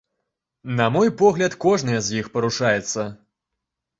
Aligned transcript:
На 0.79 0.85
мой 0.95 1.11
погляд, 1.19 1.57
кожнае 1.67 1.99
з 2.07 2.17
іх 2.21 2.31
парушаецца. 2.37 3.05